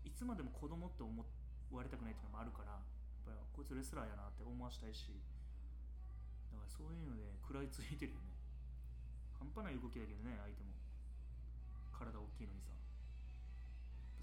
[0.04, 1.10] いつまでも子供って思
[1.70, 2.82] われたくないっていうのもあるからやっ
[3.24, 5.14] ぱりこいつレスラーやなって思わしたいし
[6.56, 8.32] だからそういうので食らいついてるよね。
[9.36, 10.72] 半端ない動きだけどね相手も。
[11.92, 12.72] 体大きいのにさ。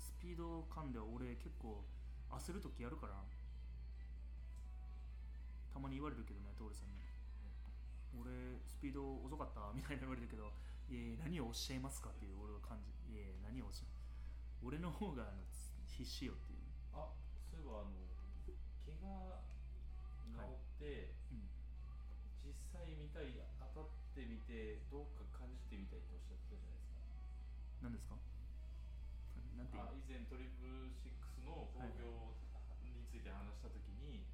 [0.02, 1.86] スピード感では俺結構
[2.34, 3.14] 焦る時やるから
[5.74, 7.06] たまに言われるけどね徹さんに。
[8.14, 8.30] 俺
[8.66, 10.54] スピード遅かったみたいな言われるけど
[10.90, 12.10] いやいや何をおっしゃいますか？
[12.10, 13.90] っていう俺は感じいやいや何をおっしゃ
[14.62, 15.34] 俺の方が
[15.90, 16.60] 必死よっていう、
[16.94, 17.10] あ
[17.50, 17.92] そういえばあの
[18.86, 19.42] 怪我
[20.30, 21.23] 治って、うん、実際見
[23.14, 23.38] たい
[23.74, 27.06] 当たってみてどうか感じてみたいっておっしゃってたじゃないですか。
[27.82, 28.18] 何ですか？
[29.56, 32.34] なんてあ以前トリプルシックスの興行
[32.82, 34.26] について話した時に、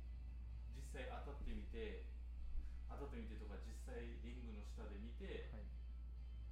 [0.76, 2.04] 実際当たってみて
[2.88, 5.64] 当たってみてとか実際リングの下で見てはい。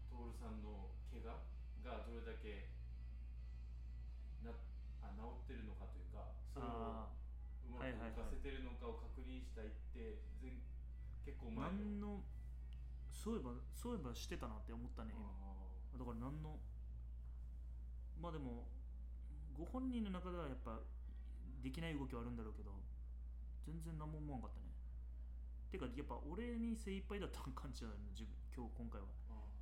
[0.08, 1.38] 徹さんの怪我
[1.84, 2.66] がどれだけ
[4.42, 4.52] な
[5.02, 7.08] あ治ってるのかというかそれをあ
[7.63, 8.12] うまくはいはいはい。
[8.16, 10.27] 動かせてるのかを確認したいって前
[11.28, 12.24] 結構あ前何の
[13.12, 15.12] そういえばそういえばしてたなって思ったね。
[15.12, 16.56] だから何の
[18.24, 18.63] まあでも
[19.52, 20.80] ご本人の中ではやっぱ
[21.60, 22.72] できない動きはあるんだろうけど
[23.68, 24.72] 全然何も思わんかったね。
[25.68, 29.08] てかやっぱ俺に精一杯だった感じだよね自分今日今回は。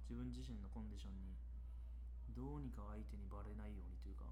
[0.06, 1.34] 自分自身のコンディションに。
[2.38, 4.28] どうにか相手にバレないようにというか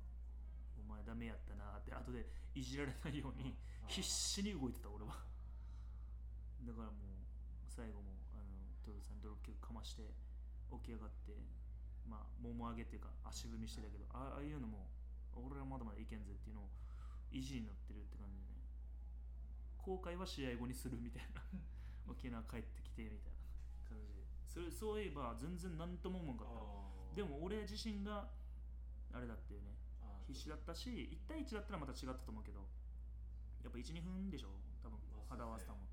[0.75, 3.55] お前ダメやったなって後でいじられないように
[3.87, 5.23] 必死に動いてた俺は。
[6.67, 7.12] だからもう
[7.73, 10.05] 最後もあのトルさんドロップキックかまして
[10.69, 11.33] 起き上がって
[12.05, 14.85] まあもも上げっていうか足踏みしてたけどあああいうのも
[15.33, 16.69] 俺らまだまだいけんぜっていうのを
[17.33, 18.61] 意地になってるって感じでね。
[19.81, 21.41] 後悔は試合後にするみたいな
[22.05, 24.21] 沖縄帰ってきてみたいな感じで。
[24.45, 26.47] それそういえば全然何とも思わんかっ
[27.09, 27.15] た。
[27.17, 28.29] でも俺自身が
[29.11, 29.73] あれだっていうね
[30.27, 32.61] 必死だったし1対1だったらまた違ったと思うけど
[33.63, 34.99] やっぱ12分でしょ多分。
[35.11, 35.92] まあ肌合わせたもん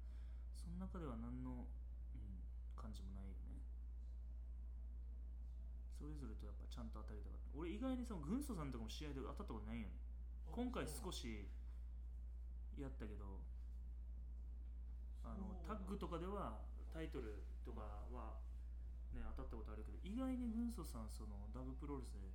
[0.71, 1.67] その中では何の、
[2.15, 2.39] うん、
[2.79, 3.59] 感じもないよね。
[5.99, 7.59] それぞれとやっぱちゃんと当たりたかった。
[7.59, 9.99] 俺意外にその軍曹さんとかも試合で当たったことないよね。
[10.55, 11.51] 今回少し
[12.79, 13.43] やったけど
[15.27, 16.63] あのタッグとかでは
[16.95, 18.39] タイトルとかは
[19.15, 22.31] ね当たったことあるけど意外に軍曹さんそのダブプロレスで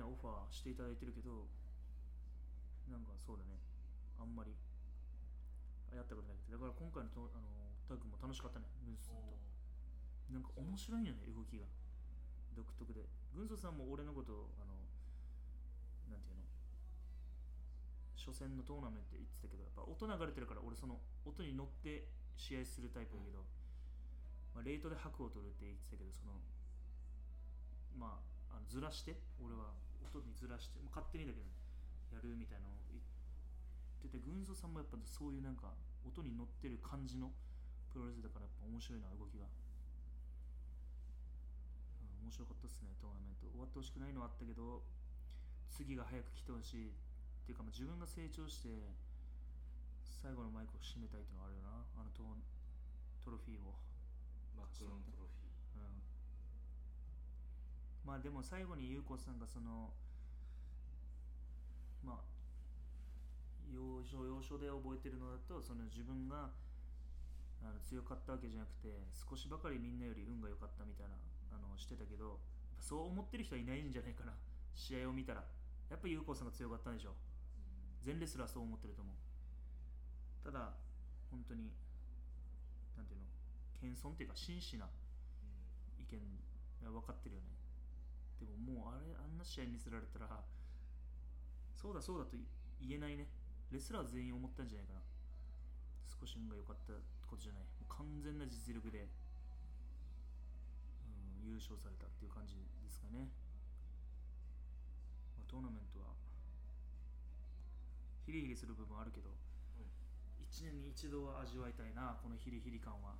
[0.00, 1.44] ねオファーしていただいてるけど
[2.88, 3.60] なんかそうだね。
[4.18, 4.56] あんまり
[5.96, 7.48] やったことなくてだから今回のとあの
[7.88, 9.36] タッグも楽しかったね軍曹さんと。
[10.28, 11.64] なんか面白いんよね動きが。
[12.52, 13.06] 独特で。
[13.30, 14.74] 軍曹さんも俺のことをあの
[16.10, 16.44] なんていうの？
[18.18, 23.46] 初戦のトーナメントで言ってたけどやっぱ音流れてるから俺その音に乗って試合するタイプだけど、
[24.50, 26.34] まあ、レートで拍を取るって言ってたけどその
[27.94, 28.18] ま
[28.50, 29.70] ああのずらして俺は
[30.02, 31.46] 音にずらして、まあ、勝手にだけど
[32.10, 33.04] やるみたいなのを言っ
[34.02, 35.70] てて軍曹さんもやっぱそういうなんか
[36.06, 37.34] 音に乗ってる感じの
[37.90, 39.50] プロレスだからやっぱ面白いな動きが、
[42.00, 43.50] うん、面白かったっすねトーナメント。
[43.50, 44.82] 終わってほしくないのはあったけど
[45.74, 46.94] 次が早く来てほしい。
[47.46, 48.90] っていうか、まあ、自分が成長して
[50.02, 51.86] 最後のマイクを締めたいっていうのはあるよな。
[51.94, 52.34] あのトー
[53.22, 53.70] トロフィーを、
[54.58, 55.78] マクロントロフィー。
[55.78, 56.02] うん、
[58.02, 59.94] まあでも最後に優子さんがその
[62.02, 62.26] まあ
[63.72, 66.50] 要所要所で覚えてるのだとその自分が
[67.62, 71.16] あの強かったわけじゃなくて少しばかりみんなより運が良かったみたいな
[71.50, 72.38] あのしてたけど
[72.80, 74.32] そう思ってる人はいないんじゃないかな
[74.74, 75.44] 試合を見たら。
[75.90, 77.14] やっぱ優子さんが強かったんでしょ。
[78.02, 79.14] 全レスラーそう思ってると思う。
[80.44, 80.74] ただ
[81.30, 81.70] 本当に
[82.96, 83.26] なんていうの
[83.94, 84.86] 謙遜っていうか真摯な
[85.98, 86.18] 意見
[86.82, 87.54] が分かってるよね。
[88.38, 90.42] でももうあれあんな試合見せられたら
[91.74, 92.36] そうだそうだと
[92.80, 93.26] 言えないね。
[93.70, 95.00] レスラー全員思ったんじゃないかな。
[96.06, 96.94] 少し運が良かった
[97.26, 97.62] ことじゃない。
[97.82, 99.10] もう完全な実力で、
[101.42, 103.28] うん、優勝されたっていう感じですかね、
[105.36, 106.14] まあ、トーナメントは
[108.24, 109.30] ヒリヒリする部分あるけど
[110.50, 113.12] 1年に一度は味わいたいなこのヒリヒリ感は。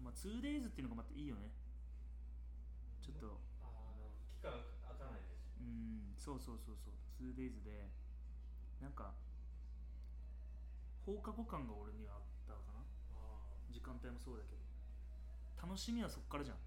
[0.00, 1.50] まあ 2days っていうのがまたいいよね。
[3.02, 3.40] ちょっと
[4.30, 4.54] 期間
[4.86, 6.94] 空かないですしうんそうそうそうそう。
[7.20, 7.90] 2days で
[8.80, 9.12] なんか
[11.10, 12.86] 放課後感が俺にはあったかな。
[13.18, 13.42] あ
[13.74, 14.62] 時間帯もそうだけど。
[15.58, 16.62] 楽しみはそっからじゃん。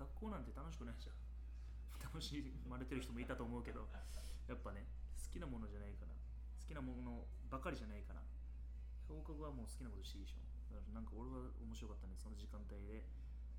[0.00, 1.20] 学校なんて楽しくないじゃん。
[2.00, 2.32] 楽し
[2.64, 3.86] まれてる人もいたと思うけど
[4.48, 8.20] やっぱね好きなものじゃないから好きなものばかりじゃないから
[9.06, 10.40] 放課後はもう好きなことしていいでしょ。
[10.72, 13.04] だからなんか俺は面白かったねその時間帯で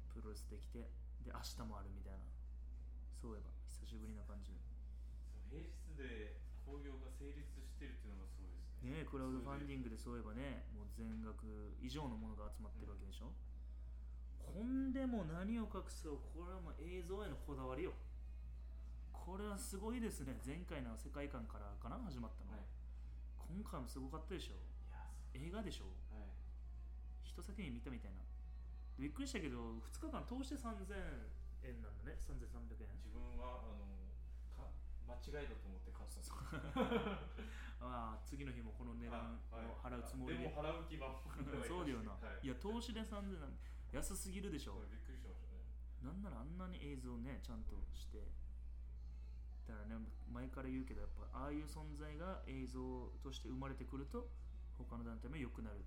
[0.10, 0.90] プロレスできて
[1.22, 2.26] で明日もあるみたいな。
[3.22, 4.52] そういえば久しぶりな感じ。
[5.48, 8.43] 平日で興行が成立してるっていうのがすごいです
[8.84, 11.48] ねクラウドファンディンングでそういえばねもう全額
[11.82, 13.32] 以上のものが集まってるわけでしょ、
[14.40, 17.94] ほんでも何を隠そうこれはもう映像へのこだわりよ。
[19.12, 20.36] これはすごいですね。
[20.44, 22.68] 前回の世界観からかな始まったの、はい。
[23.40, 24.60] 今回もすごかったでしょ。
[25.32, 25.88] 映画でしょ。
[26.12, 26.28] はい。
[27.24, 28.20] 一先に見たみたいな。
[29.00, 30.92] びっくりしたけど2日間通して3000
[31.72, 32.20] 円なんだね。
[32.20, 32.92] 3300円。
[33.00, 33.88] 自分はあの
[34.60, 34.68] か
[35.08, 36.36] 間違いだと思って買ったんです
[37.84, 41.20] ああ次の日もこの値段を払うつもりで、でも払う気は
[41.68, 42.48] そうだよな、はい。
[42.48, 43.60] い、や投資で3000なん
[43.92, 45.60] 安すぎるでしょ、はいびっくりしましたね。
[46.02, 48.24] なんならあんなに映像ねちゃんとして。
[49.68, 54.28] だからね前から言うけどやっぱああいう存在が映像として生まれてくると
[54.76, 55.84] 他の団体も良くなる。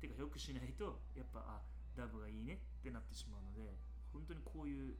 [0.00, 1.60] てか良くしないとやっぱあ
[1.94, 3.76] ダブがいいねってなってしまうので
[4.12, 4.96] 本当にこういう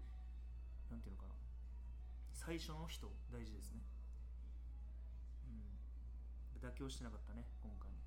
[0.90, 1.34] なんていうのかな。
[2.32, 3.80] 最初の人大事ですね。
[3.94, 3.99] うん
[6.60, 7.90] 妥協してなかったね今回。
[7.90, 7.98] も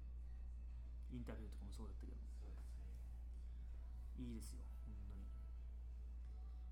[1.11, 2.17] インタビューとかもそうだったけど。
[2.17, 2.21] ね
[4.17, 5.25] いいですよ、本当に。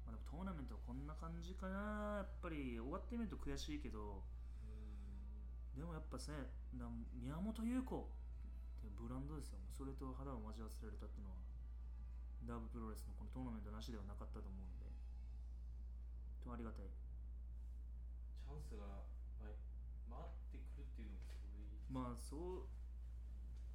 [0.06, 4.22] まあ、でもトーナメントはこんな感じかな、やっぱり終わってみると悔しいけど、
[5.74, 6.54] でもやっぱね、
[7.18, 8.22] 宮本優子。
[8.82, 11.38] ってブランドですよ、それと肌を交わせられたっていうのは、
[12.50, 14.90] ダブプロレスのこのトーナメントなしではなかったと思うので、
[16.42, 16.90] とありがたい。
[18.42, 19.06] チャンスが、
[20.10, 22.66] まあ、回ってくるっていうのもすごいまあそ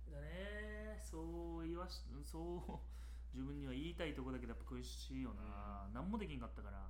[0.08, 0.98] うだね。
[1.02, 5.94] そう言わしそう自分には言いたいとこだけどやっぱ苦しいよな、うん。
[5.94, 6.88] 何もできんかったから。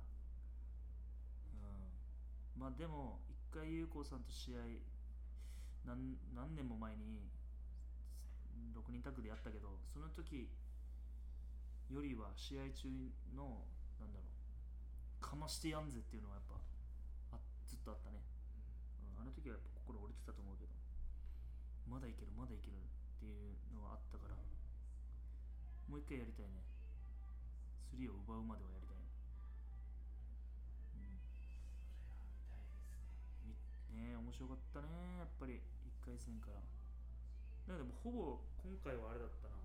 [1.51, 2.61] うん。
[2.61, 4.63] まあでも一回優子さんと試合
[5.85, 7.27] 何何年も前に
[8.73, 10.49] 6人タッグでやったけどその時
[11.89, 12.87] よりは試合中
[13.35, 13.67] の
[13.99, 16.55] なんだろうかましてやんぜっていうのはやっぱ
[17.35, 18.23] あずっとあったね。
[19.19, 19.23] うん。
[19.23, 20.66] あの時はやっぱ心折れてたと思うけど
[21.87, 24.35] まだいけるまだいけるっていうのがあったから
[25.87, 26.67] もう一回やりたいね。
[27.95, 29.07] 3を奪うまではやりたいね、
[30.99, 31.15] ね
[33.47, 33.55] うん、み
[33.95, 35.63] ねえ面白かったねやっぱり。
[36.03, 36.59] 1回戦から。
[36.59, 39.55] だでもほぼ今回はあれだったな。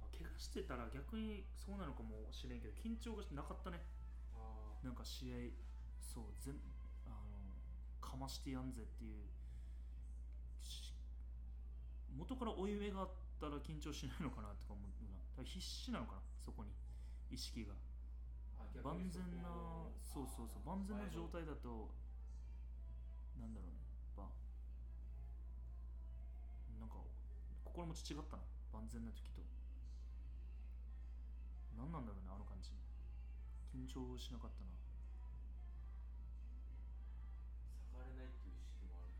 [0.00, 3.80] あ怪我してたら逆にそうなのかもしれんけど緊張がなかったね。
[4.36, 5.52] あなんか試合
[6.00, 6.56] そう全
[7.04, 7.40] あの
[8.00, 9.41] かましてやんぜっていうし
[12.16, 14.86] 元から負い目があったら緊張しないのかなとか思う
[15.36, 16.70] な必死なのかなそこに。
[17.30, 17.72] 意識が。
[18.84, 19.48] 万全な
[20.00, 21.92] そうそうそう万全な状態だと
[23.36, 23.80] なんだろうね。
[24.16, 24.28] やっぱ
[26.80, 26.96] なんか
[27.64, 29.40] 心持ち違ったな万全な時と。
[31.76, 32.72] 何なんだろうねあの感じ。
[33.72, 34.72] 緊張しなかったな。
[37.92, 39.12] 下がれないっていう意識もある。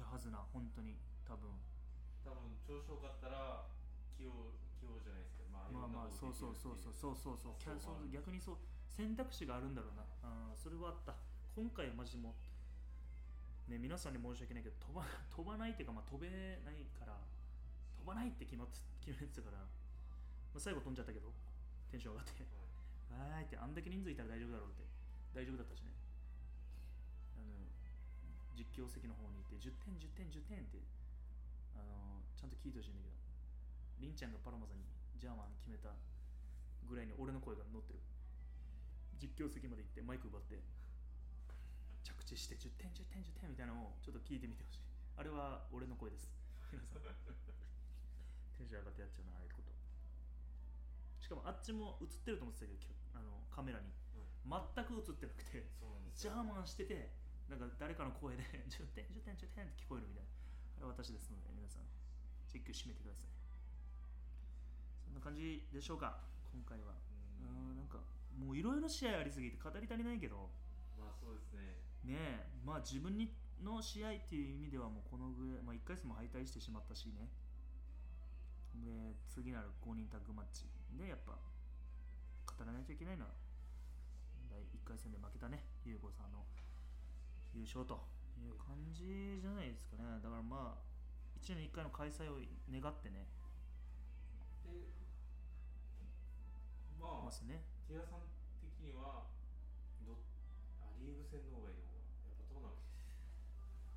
[0.00, 0.96] だはずな本当に。
[1.24, 1.48] 多分
[2.24, 3.66] 多分調子よかったら
[4.16, 6.94] 器用器用じゃないですけどまあいまあまあそうそうそうそう。
[6.94, 7.58] そうそうそう。
[7.58, 8.08] そそう。
[8.10, 8.58] 逆にそう
[8.88, 10.04] 選択肢があるんだろうな。
[10.22, 11.16] あーそれはあった。
[11.54, 12.34] 今回はマジでも
[13.68, 16.28] うね皆さんに申し訳ないけど飛ば 飛ばないっていうか、まあ、飛べ
[16.64, 17.18] ないから
[17.96, 19.66] 飛ばないって決まって決めてたから、ま
[20.56, 21.32] あ、最後飛んじゃったけど
[21.90, 22.42] テンション上がって。
[23.12, 23.30] はい。
[23.32, 24.84] わーいってあんだけ人数いたら大丈夫だろうって。
[25.34, 25.92] 大丈夫だったしね。
[27.36, 27.66] あの
[28.56, 30.78] 実況席の方に行って10点10点10点って
[31.74, 32.11] あの
[32.42, 33.14] ちゃんと聞いてほしいんだけど。
[34.02, 35.94] りんちゃんがパラマさんにジャーマン決めた
[36.90, 38.02] ぐらいに俺の声が乗ってる。
[39.22, 40.58] 実況席まで行ってマイク奪って。
[42.02, 44.90] 着地して10点10点10点みたいなのをちょっと聞いてみてほしい。
[45.14, 46.26] あれは俺の声です。
[46.74, 47.02] 皆さん。
[48.58, 49.70] テンション上がってやっちゃうなああいうこと。
[51.22, 52.82] しかもあっちも映ってると思ってたけど
[53.14, 53.86] あのカメラに。
[54.42, 55.70] 全く映ってなくて
[56.18, 57.14] ジャーマンしてて
[57.46, 60.30] なんか誰かの声で10点10点10点って聞こえるみたいな。
[60.82, 61.86] あれは私ですので皆さん
[62.52, 63.28] チェックしてみてください。
[65.08, 66.20] そんな感じでしょうか？
[66.52, 66.92] 今回は。
[67.40, 67.96] ううんんなんか
[68.36, 70.50] もういろいろ試合ありすぎて語り足りないけど。
[71.00, 71.80] まあそうですね。
[72.04, 72.46] ねえ。
[72.64, 77.30] まあ自分にの試合っていう意味ではもうこのぐらい、まあ、1回戦も敗退してしまったしね。
[78.74, 80.66] で次なる5人タッグマッチ。
[80.98, 83.30] でやっぱ語らないといけないのは
[84.50, 86.44] 第1回戦で負けたね優子さんの
[87.54, 88.04] 優勝と
[88.36, 90.04] いう感じじゃないですかね。
[90.22, 90.91] だからまあ
[91.42, 92.38] 1年に1回の開催を
[92.70, 93.26] 願ってね。
[94.62, 94.70] で
[97.02, 97.66] まあますね。
[97.90, 98.22] ティアさん
[98.62, 99.26] 的には
[100.06, 100.22] ど
[100.78, 102.78] あリーグ戦の方がいいのかやっぱどうなの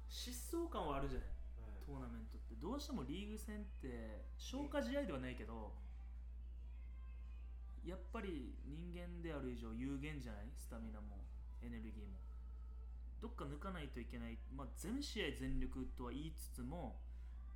[0.10, 1.30] 疾走感はあるじゃない。
[1.62, 1.86] はい。
[1.86, 2.58] トーナメントって。
[2.58, 5.78] どうしてもリーグ戦って消化試合ではないけど
[7.86, 10.50] やっぱり人間である以上有限じゃない？
[10.58, 11.22] スタミナも
[11.62, 12.18] エネルギーも。
[13.22, 16.98] どっか抜かないといけない、まあ、全試合全力とは言いつつも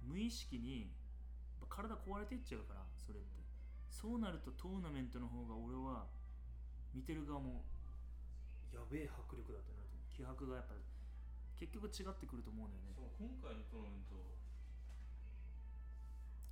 [0.04, 0.92] 無意識に
[1.70, 3.40] 体壊れていっちゃうからそれって。
[3.90, 6.08] そうなるとトーナメントの方が俺は
[6.94, 7.66] 見てる側も
[8.72, 10.08] やべえ迫力だってなると思う。
[10.14, 10.76] 気迫がやっぱ
[11.60, 12.94] 結局違ってくると思うんだよね。
[12.96, 14.16] その今回のトーナメント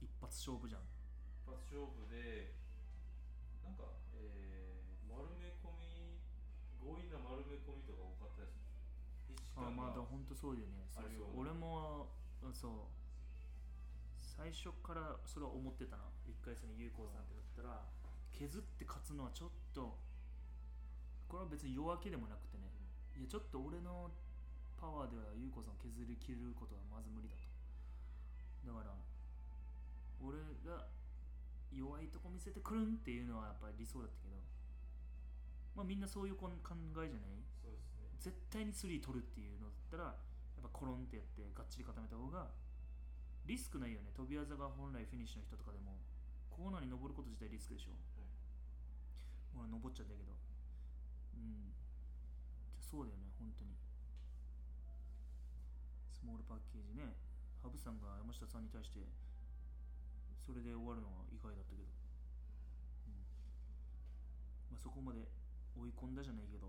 [0.03, 0.83] 一発勝負じゃん。
[0.83, 2.51] 一発勝負で
[3.63, 6.19] なんか、えー、丸め込み
[6.83, 8.59] 強引な丸め込みとか多かったです。
[9.55, 10.83] あまあだが本当そうだよね。
[10.91, 11.39] そうそう。
[11.39, 12.11] 俺も
[12.43, 12.96] あそう
[14.37, 17.81] 最初からそれは思ってたな1回戦に有効さんってだったら
[18.37, 19.97] 削って勝つのはちょっと
[21.25, 22.69] これは別に弱気でもなくてね
[23.17, 24.13] いやちょっと俺の
[24.77, 27.49] パワーでは有効さんを削りきることはまず無理だと。
[28.69, 28.93] だから
[30.21, 30.85] 俺が
[31.73, 34.37] 弱いとこ見せてくるんっていうのはやっぱり理想だったけど
[35.73, 37.33] まあみんなそういう考えじゃない？
[37.33, 37.41] ね。
[38.21, 40.13] 絶対にスリー取るっていうのだったらや
[40.61, 42.49] っぱコロンってやってがっちり固めた方が
[43.47, 44.11] リスクないよね。
[44.11, 45.95] 飛び技が本来フィニッシュの人とかでも。
[46.51, 47.95] コーナーに登ること自体リスクでしょ。
[49.55, 50.35] ほら登っちゃったけど。
[50.35, 51.71] うん。
[52.75, 53.31] じゃそうだよね。
[53.39, 53.77] 本当に。
[56.11, 57.15] スモールパッケージね。
[57.63, 59.01] 羽生さんが山下さんに対して
[60.45, 61.89] それで終わるのは意外だったけど、
[63.07, 63.23] うん。
[64.71, 65.23] まあ、そこまで
[65.77, 66.67] 追い込んだじゃないけど。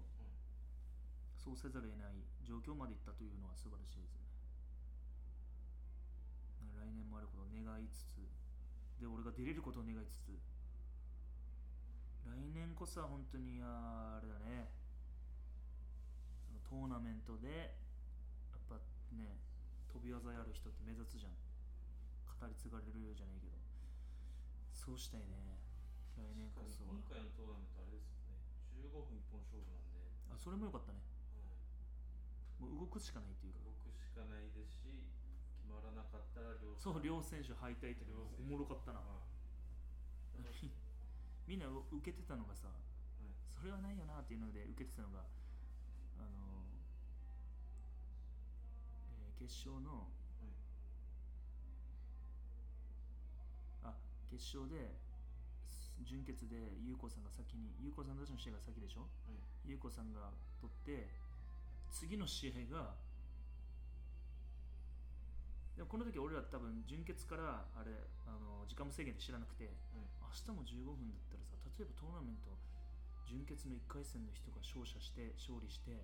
[1.48, 4.17] そうせざるを得ない状況までいったというのは素晴らしいです
[6.78, 8.22] 来年もあることを願いつつ
[9.02, 10.38] で俺が出れることを願いつつ
[12.28, 14.68] 来年こそは本当にあれだね。
[16.44, 17.72] そのトーナメントで
[18.52, 18.76] やっぱ
[19.16, 19.40] ね
[19.88, 21.32] 飛び技やる人って目立つじゃん。
[22.38, 23.56] 語り継がれるじゃないけど。
[24.70, 25.58] そうしたいね。
[26.14, 26.94] 来年こそは。
[26.94, 28.38] 今回のトーナメントあれですよね。
[28.76, 29.98] 15分一本勝負なんで、
[30.30, 31.00] あそれもよかったね。
[31.00, 31.18] はい
[32.58, 33.62] もう動くしかないっていうか。
[33.64, 34.87] 動くしかないですし
[35.88, 38.04] らなかったら両そう両選手敗退って
[38.38, 39.00] おもろかったな。
[39.00, 40.38] はい
[41.48, 42.78] みんな受けてたのがさはい。
[43.58, 45.24] それはないよなっていうので受けてたのが
[46.18, 46.62] あの、
[49.16, 50.06] えー決勝のは
[50.46, 50.50] い。
[53.84, 53.94] あ
[54.28, 54.90] 決勝で
[55.70, 59.00] す準決で優子さんが先に優子さんたちの試合が先でしょ？
[59.02, 59.70] はい。
[59.70, 60.30] 優子さんが
[60.60, 61.08] 取って
[61.90, 62.94] 次の試合が
[65.78, 67.94] でもこの時俺ら多分準決からあれ
[68.26, 72.50] あの時間無制限で知らなくて明日も15分だったらさ例えばトーナメント
[73.22, 76.02] 準決の1回戦の人が勝者して勝利して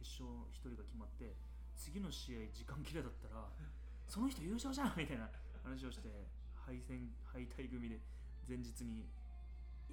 [0.00, 1.36] 決勝1人が決まって
[1.76, 3.52] 次の試合時間切れだったら
[4.08, 5.28] その人優勝じゃんみたいな
[5.60, 6.08] 話をして
[6.56, 8.00] 敗戦敗退組で
[8.48, 9.04] 前日に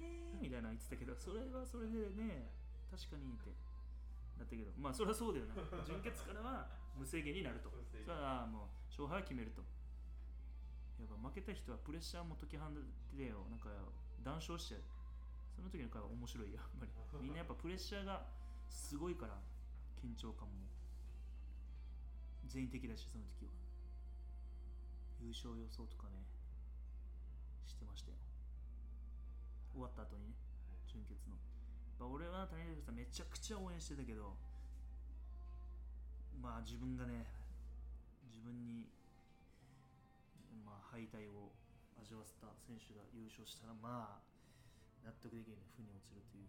[0.00, 2.56] エーイみたいなの言ってたけどそれはそれでね
[2.88, 3.52] 確かにって
[4.40, 5.84] なったけどまあそれはそうだよな。
[5.84, 7.68] 準決からは無制限になると。
[7.68, 9.62] それはもう勝敗は決めると。
[10.98, 12.74] やっぱ負けた人はプレッシャーも解き放っ
[13.14, 13.46] てよ。
[13.50, 13.70] なんか
[14.24, 14.82] 談笑しちゃう
[15.54, 16.90] その時の会話面白いよやっぱり。
[17.22, 18.26] みんなやっぱプレッシャーが
[18.68, 19.38] すごいから
[19.98, 20.66] 緊張感も。
[22.46, 23.52] 全員的だしその時は。
[25.20, 26.22] 優勝予想とかね
[27.66, 28.18] してましたよ。
[29.72, 30.34] 終わった後にね
[30.90, 31.36] 準決の、
[32.00, 34.34] まあ、俺は谷口さんめちゃくちゃ応援してたけど
[36.42, 37.26] まあ自分がね
[38.26, 38.67] 自分
[40.88, 41.52] 敗退を
[42.00, 44.24] 味わわせた選手が優勝したらまあ
[45.04, 46.48] 納得できるね負に落ちるという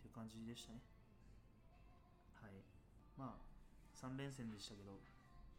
[0.00, 0.80] ていう感じでしたね。
[2.40, 2.64] はい。
[3.16, 3.44] まあ
[3.94, 4.96] 3連戦でしたけど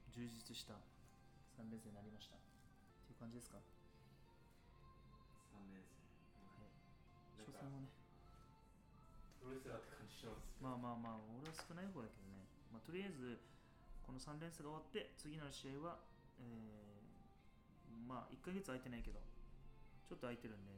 [0.10, 0.74] 充実した
[1.58, 2.38] 3連戦になりました。
[2.38, 2.42] っ
[3.06, 3.64] ていう感じですか、は
[5.54, 6.02] 3年生い、
[6.42, 6.66] なんか
[7.46, 7.90] 初戦はね。
[9.40, 13.40] プロレスラーって感じしますまあまあまあ俺は少ない方だけどね、まあ、とりあえず
[14.04, 16.04] この3連戦が終わって次の試合は、
[16.42, 16.87] えー
[18.06, 19.20] まあ1ヶ月空いてないけど
[20.08, 20.72] ちょっと空いてるんで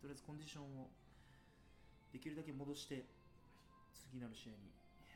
[0.00, 0.90] とりあえずコンディションを
[2.12, 3.04] できるだけ戻して
[3.94, 4.58] 次なる試合に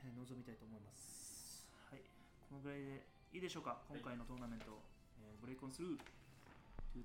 [0.05, 1.68] えー臨みたいと思います。
[1.90, 2.00] はい。
[2.48, 3.78] このぐらいでいいでしょうか？
[3.88, 4.82] 今回のトーナメント、
[5.20, 5.98] えーブレイクオンスルー。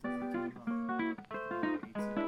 [0.04, 2.27] 2021